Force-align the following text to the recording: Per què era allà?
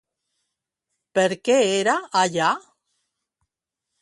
Per 1.19 1.27
què 1.49 1.57
era 1.75 1.95
allà? 2.23 2.51